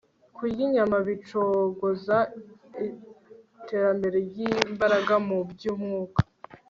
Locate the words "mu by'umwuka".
5.27-6.19